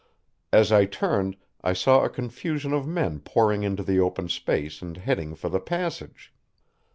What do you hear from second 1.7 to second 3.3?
saw a confusion of men